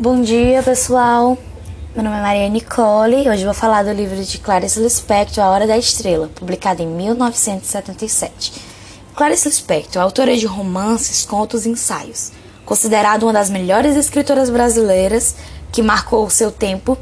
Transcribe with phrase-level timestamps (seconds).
[0.00, 1.36] Bom dia, pessoal.
[1.94, 3.28] Meu nome é Maria Nicole.
[3.28, 8.50] Hoje vou falar do livro de Clarice Lispector, A Hora da Estrela, publicado em 1977.
[9.14, 12.32] Clarice Lispector, autora de romances, contos e ensaios,
[12.64, 15.36] considerada uma das melhores escritoras brasileiras
[15.70, 16.96] que marcou o seu tempo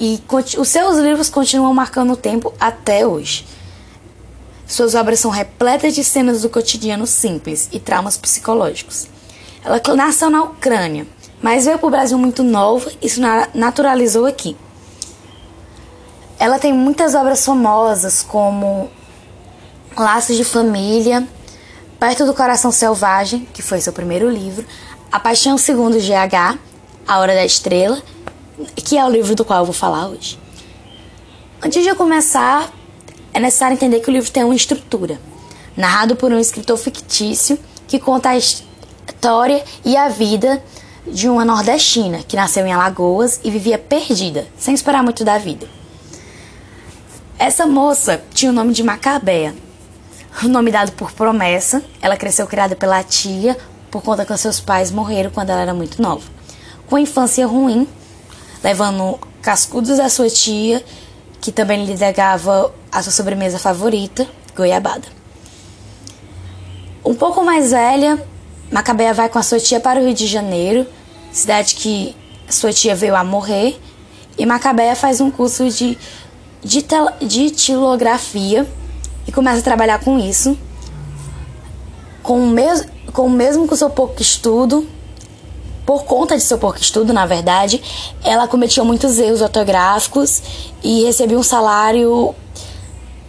[0.00, 0.18] e
[0.56, 3.46] os seus livros continuam marcando o tempo até hoje.
[4.66, 9.06] Suas obras são repletas de cenas do cotidiano simples e traumas psicológicos.
[9.62, 11.06] Ela nasceu na Ucrânia
[11.42, 13.20] mas veio para o Brasil muito nova e se
[13.54, 14.56] naturalizou aqui.
[16.38, 18.90] Ela tem muitas obras famosas, como
[19.96, 21.26] Laços de Família,
[21.98, 24.64] Perto do Coração Selvagem, que foi seu primeiro livro,
[25.10, 26.58] A Paixão Segundo GH,
[27.06, 28.00] A Hora da Estrela,
[28.76, 30.38] que é o livro do qual eu vou falar hoje.
[31.60, 32.72] Antes de eu começar,
[33.32, 35.20] é necessário entender que o livro tem uma estrutura,
[35.76, 40.62] narrado por um escritor fictício que conta a história e a vida
[41.12, 45.66] de uma nordestina que nasceu em Alagoas e vivia perdida, sem esperar muito da vida.
[47.38, 49.54] Essa moça tinha o nome de Macabea,
[50.42, 51.82] o nome dado por promessa.
[52.02, 53.56] Ela cresceu criada pela tia
[53.90, 56.28] por conta que seus pais morreram quando ela era muito nova.
[56.86, 57.86] Com a infância ruim,
[58.62, 60.84] levando cascudos da sua tia,
[61.40, 65.06] que também lhe negava a sua sobremesa favorita, goiabada.
[67.04, 68.22] Um pouco mais velha,
[68.70, 70.86] Macabea vai com a sua tia para o Rio de Janeiro
[71.32, 72.14] cidade que
[72.48, 73.78] sua tia veio a morrer,
[74.38, 75.98] e Macabea faz um curso de,
[76.62, 76.84] de,
[77.20, 78.66] de tilografia
[79.26, 80.56] e começa a trabalhar com isso.
[82.22, 84.86] Com o, mes, com o mesmo com seu pouco estudo,
[85.84, 87.82] por conta de seu pouco estudo, na verdade,
[88.22, 90.42] ela cometia muitos erros ortográficos
[90.84, 92.34] e recebia um salário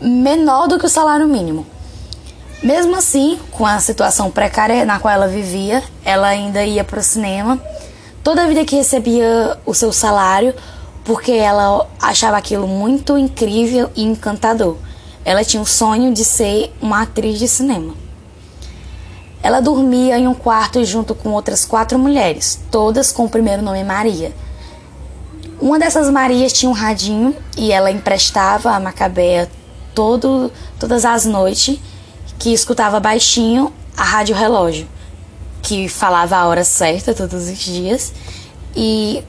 [0.00, 1.66] menor do que o salário mínimo.
[2.62, 7.02] Mesmo assim, com a situação precária na qual ela vivia, ela ainda ia para o
[7.02, 7.60] cinema
[8.22, 10.54] toda a vida que recebia o seu salário
[11.08, 14.76] porque ela achava aquilo muito incrível e encantador.
[15.24, 17.94] Ela tinha o sonho de ser uma atriz de cinema.
[19.42, 23.82] Ela dormia em um quarto junto com outras quatro mulheres, todas com o primeiro nome
[23.84, 24.34] Maria.
[25.58, 29.50] Uma dessas Marias tinha um radinho e ela emprestava a Macabea
[29.94, 31.78] todo, todas as noites,
[32.38, 34.86] que escutava baixinho a rádio relógio
[35.62, 38.12] que falava a hora certa todos os dias.
[38.76, 39.22] E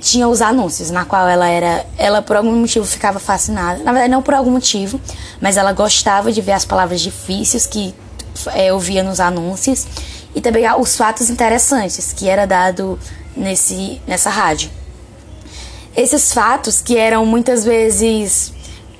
[0.00, 3.82] tinha os anúncios na qual ela era ela por algum motivo ficava fascinada.
[3.82, 5.00] Na verdade não por algum motivo
[5.40, 7.94] mas ela gostava de ver as palavras difíceis que
[8.52, 9.86] é, eu via nos anúncios.
[10.34, 12.98] E também os fatos interessantes que era dado
[13.36, 14.70] nesse nessa rádio.
[15.96, 18.52] Esses fatos que eram muitas vezes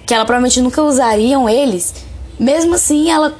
[0.04, 1.94] que ela provavelmente nunca usariam eles
[2.38, 3.36] mesmo assim ela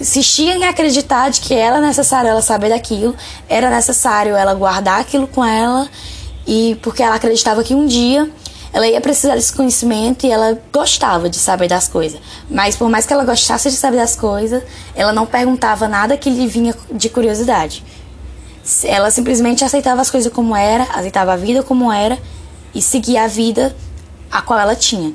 [0.00, 3.14] insistia em acreditar de que era necessário ela saber daquilo,
[3.48, 5.88] era necessário ela guardar aquilo com ela
[6.46, 8.28] e porque ela acreditava que um dia
[8.72, 12.20] ela ia precisar desse conhecimento e ela gostava de saber das coisas.
[12.48, 14.62] Mas por mais que ela gostasse de saber das coisas,
[14.94, 17.84] ela não perguntava nada que lhe vinha de curiosidade.
[18.84, 22.16] Ela simplesmente aceitava as coisas como era, aceitava a vida como era
[22.74, 23.74] e seguia a vida
[24.30, 25.12] a qual ela tinha,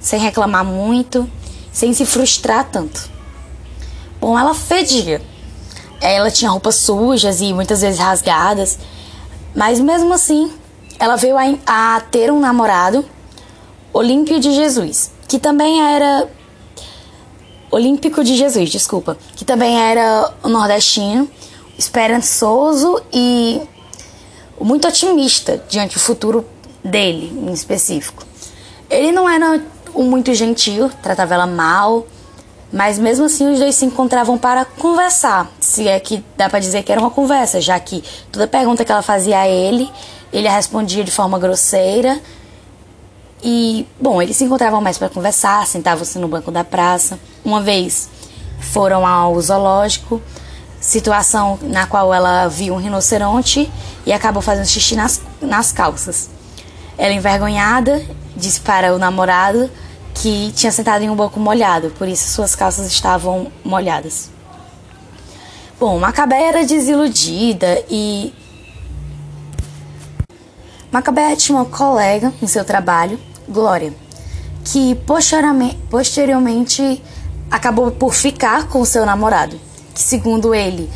[0.00, 1.30] sem reclamar muito,
[1.72, 3.15] sem se frustrar tanto.
[4.26, 5.22] Bom, ela fedia.
[6.00, 8.76] Ela tinha roupas sujas e muitas vezes rasgadas,
[9.54, 10.52] mas mesmo assim,
[10.98, 13.04] ela veio a, a ter um namorado,
[13.92, 16.28] Olímpio de Jesus, que também era
[17.70, 21.30] Olímpico de Jesus, desculpa, que também era nordestino,
[21.78, 23.62] esperançoso e
[24.60, 26.44] muito otimista diante do futuro
[26.82, 28.26] dele, em específico.
[28.90, 29.62] Ele não era
[29.94, 32.08] muito gentil, tratava ela mal,
[32.72, 36.82] mas mesmo assim os dois se encontravam para conversar, se é que dá para dizer
[36.82, 39.90] que era uma conversa, já que toda pergunta que ela fazia a ele,
[40.32, 42.20] ele a respondia de forma grosseira.
[43.42, 47.18] E, bom, eles se encontravam mais para conversar, sentavam-se no banco da praça.
[47.44, 48.08] Uma vez
[48.58, 50.20] foram ao zoológico,
[50.80, 53.70] situação na qual ela viu um rinoceronte
[54.04, 56.28] e acabou fazendo xixi nas, nas calças.
[56.98, 58.02] Ela, envergonhada,
[58.34, 59.70] disse para o namorado
[60.16, 64.30] que tinha sentado em um banco molhado, por isso suas calças estavam molhadas.
[65.78, 68.32] Bom, Macabé era desiludida e.
[70.90, 73.92] Macabé tinha uma colega em seu trabalho, Glória,
[74.64, 77.02] que posteriormente,
[77.50, 79.60] acabou por ficar com seu namorado,
[79.94, 80.90] que segundo ele,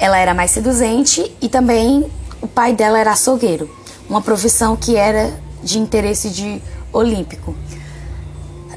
[0.00, 2.10] ela era mais seduzente e também
[2.42, 3.70] o pai dela era açougueiro,
[4.08, 5.32] uma profissão que era
[5.62, 6.60] de interesse de
[6.92, 7.54] olímpico.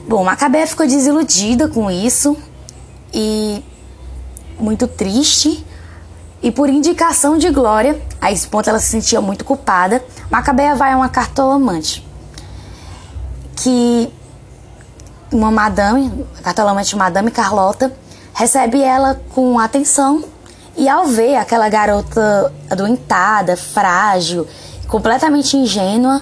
[0.07, 2.37] Bom, Macabé ficou desiludida com isso
[3.13, 3.61] e
[4.57, 5.65] muito triste.
[6.41, 10.01] E por indicação de Glória, a esse ponto ela se sentia muito culpada,
[10.31, 12.07] Macabeia vai a uma cartomante.
[13.57, 14.09] Que
[15.29, 17.91] uma madame, a cartomante Madame Carlota,
[18.33, 20.23] recebe ela com atenção
[20.77, 24.47] e ao ver aquela garota adoentada, frágil,
[24.87, 26.21] completamente ingênua,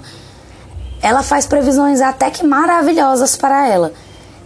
[1.05, 3.93] ela faz previsões até que maravilhosas para ela.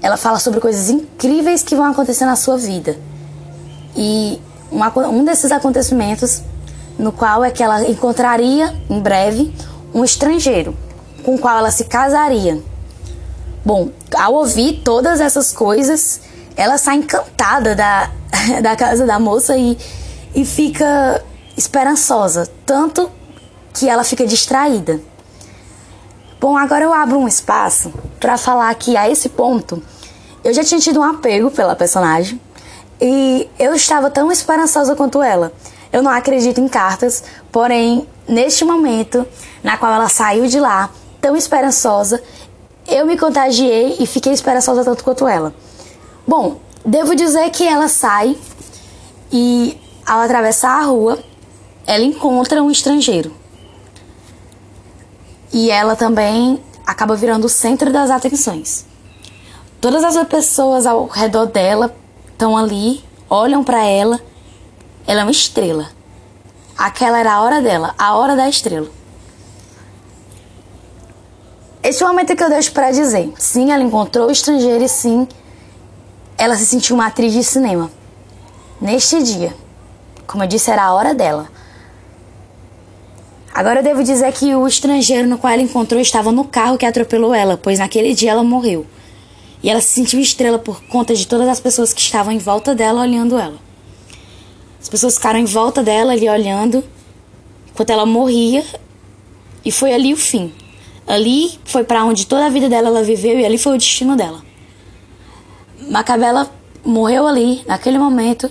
[0.02, 2.98] Ela fala sobre coisas incríveis que vão acontecer na sua vida.
[3.96, 4.42] E
[5.10, 6.42] um desses acontecimentos,
[6.98, 9.56] no qual é que ela encontraria em breve
[9.94, 10.76] um estrangeiro,
[11.24, 12.62] com o qual ela se casaria.
[13.64, 16.20] Bom, ao ouvir todas essas coisas,
[16.58, 18.12] ela sai encantada da,
[18.62, 19.78] da casa da moça e,
[20.36, 21.24] e fica
[21.56, 23.10] esperançosa, tanto
[23.74, 25.00] que ela fica distraída.
[26.40, 29.84] Bom, agora eu abro um espaço para falar que a esse ponto
[30.42, 32.40] eu já tinha tido um apego pela personagem
[33.02, 35.52] e eu estava tão esperançosa quanto ela.
[35.92, 39.28] Eu não acredito em cartas, porém, neste momento
[39.62, 40.90] na qual ela saiu de lá,
[41.20, 42.24] tão esperançosa,
[42.88, 45.54] eu me contagiei e fiquei esperançosa tanto quanto ela.
[46.26, 48.38] Bom, devo dizer que ela sai
[49.30, 51.20] e, ao atravessar a rua,
[51.86, 53.39] ela encontra um estrangeiro
[55.52, 58.86] e ela também acaba virando o centro das atenções.
[59.82, 61.96] Todas as pessoas ao redor dela
[62.32, 64.20] estão ali, olham para ela.
[65.08, 65.90] Ela é uma estrela.
[66.78, 68.88] Aquela era a hora dela, a hora da estrela.
[71.82, 73.34] Esse é o momento que eu deixo para dizer.
[73.38, 75.28] Sim, ela encontrou o estrangeiro e sim,
[76.38, 77.90] ela se sentiu uma atriz de cinema.
[78.82, 79.54] Neste dia,
[80.28, 81.50] como eu disse, era a hora dela.
[83.54, 87.34] Agora devo dizer que o estrangeiro no qual ela encontrou estava no carro que atropelou
[87.34, 88.86] ela, pois naquele dia ela morreu.
[89.62, 92.74] E ela se sentiu estrela por conta de todas as pessoas que estavam em volta
[92.74, 93.58] dela olhando ela.
[94.80, 96.84] As pessoas ficaram em volta dela ali olhando
[97.70, 98.64] enquanto ela morria
[99.66, 100.54] e foi ali o fim.
[101.06, 104.16] Ali foi para onde toda a vida dela ela viveu e ali foi o destino
[104.16, 104.42] dela.
[105.90, 106.50] Macabela
[106.86, 108.50] morreu ali naquele momento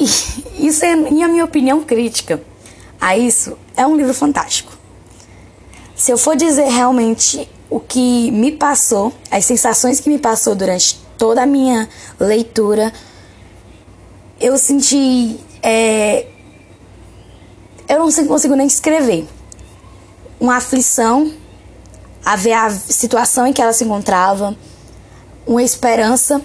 [0.00, 2.40] e isso é, minha opinião, crítica
[3.00, 3.56] a isso.
[3.76, 4.72] É um livro fantástico.
[5.94, 10.98] Se eu for dizer realmente o que me passou, as sensações que me passou durante
[11.16, 11.88] toda a minha
[12.18, 12.92] leitura,
[14.40, 15.38] eu senti.
[15.62, 16.26] É,
[17.88, 19.26] eu não consigo nem escrever.
[20.40, 21.30] Uma aflição
[22.24, 24.56] a ver a situação em que ela se encontrava,
[25.46, 26.40] uma esperança,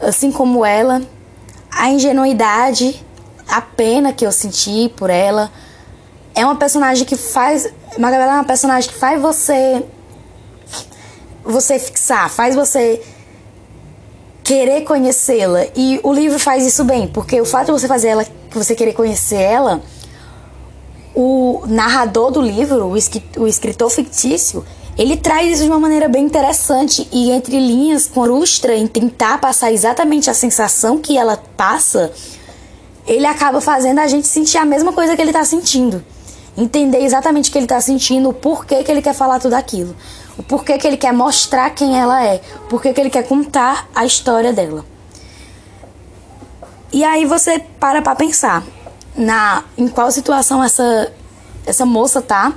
[0.00, 1.02] assim como ela,
[1.76, 3.04] a ingenuidade,
[3.46, 5.52] a pena que eu senti por ela.
[6.34, 7.70] É uma personagem que faz.
[7.98, 9.84] Magabela é uma personagem que faz você.
[11.44, 13.02] Você fixar, faz você
[14.42, 15.66] querer conhecê-la.
[15.76, 18.74] E o livro faz isso bem, porque o fato de você fazer ela, que você
[18.74, 19.80] querer conhecer ela,
[21.14, 22.86] o narrador do livro,
[23.38, 24.64] o escritor fictício,
[24.98, 29.70] ele traz isso de uma maneira bem interessante e entre linhas frustra em tentar passar
[29.70, 32.12] exatamente a sensação que ela passa,
[33.06, 36.02] ele acaba fazendo a gente sentir a mesma coisa que ele está sentindo.
[36.56, 39.94] Entender exatamente o que ele está sentindo, o porquê que ele quer falar tudo aquilo,
[40.38, 43.86] o porquê que ele quer mostrar quem ela é, o porquê que ele quer contar
[43.94, 44.82] a história dela.
[46.90, 48.64] E aí você para para pensar
[49.14, 51.12] na em qual situação essa
[51.66, 52.54] essa moça tá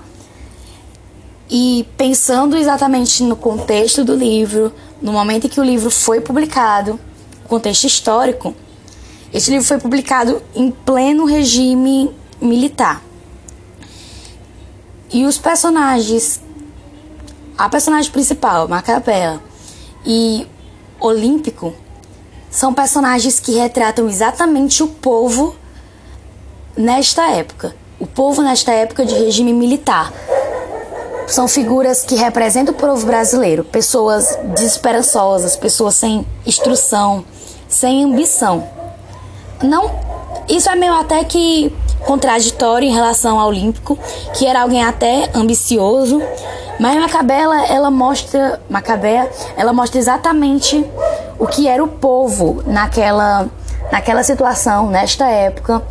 [1.50, 7.00] e pensando exatamente no contexto do livro, no momento em que o livro foi publicado,
[7.48, 8.54] contexto histórico,
[9.34, 13.02] este livro foi publicado em pleno regime militar.
[15.12, 16.40] E os personagens,
[17.58, 19.42] a personagem principal, Macabea,
[20.06, 20.46] e
[21.00, 21.74] Olímpico,
[22.52, 25.56] são personagens que retratam exatamente o povo
[26.78, 27.76] nesta época.
[28.00, 30.14] O povo nesta época de regime militar
[31.30, 37.24] são figuras que representam o povo brasileiro, pessoas desesperançosas, pessoas sem instrução,
[37.68, 38.68] sem ambição.
[39.62, 39.92] Não,
[40.48, 41.74] isso é meio até que
[42.06, 43.98] contraditório em relação ao Olímpico,
[44.34, 46.22] que era alguém até ambicioso,
[46.80, 50.86] mas Macabela, ela mostra, Macabé, ela mostra exatamente
[51.38, 53.50] o que era o povo naquela
[53.92, 55.82] naquela situação, nesta época.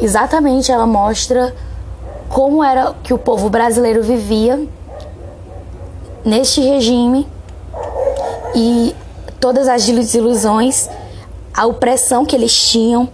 [0.00, 1.54] Exatamente, ela mostra
[2.30, 4.66] como era que o povo brasileiro vivia
[6.24, 7.26] neste regime
[8.54, 8.94] e
[9.40, 10.88] todas as desilusões,
[11.52, 13.08] a opressão que eles tinham,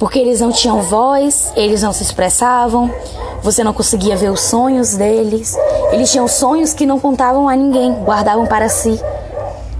[0.00, 2.92] porque eles não tinham voz, eles não se expressavam,
[3.40, 5.56] você não conseguia ver os sonhos deles,
[5.92, 9.00] eles tinham sonhos que não contavam a ninguém, guardavam para si.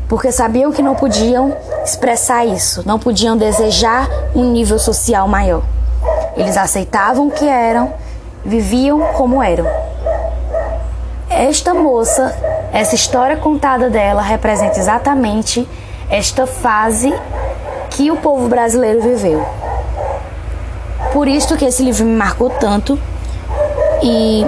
[0.09, 5.65] porque sabiam que não podiam expressar isso, não podiam desejar um nível social maior.
[6.37, 7.93] Eles aceitavam o que eram,
[8.47, 9.67] viviam como eram.
[11.29, 12.35] Esta moça,
[12.73, 15.69] essa história contada dela representa exatamente
[16.09, 17.13] esta fase
[17.91, 19.45] que o povo brasileiro viveu.
[21.13, 22.99] Por isso que esse livro me marcou tanto
[24.03, 24.47] e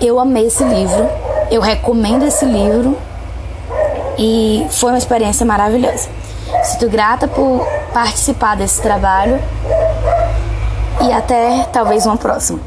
[0.00, 1.08] eu amei esse livro,
[1.50, 2.96] eu recomendo esse livro
[4.18, 6.08] e foi uma experiência maravilhosa.
[6.62, 9.40] Sinto grata por participar desse trabalho
[11.02, 12.60] e até talvez uma próxima.